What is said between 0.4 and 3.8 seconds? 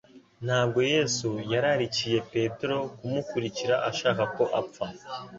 Ntabwo Yesu yararikiye Petero kumukurikira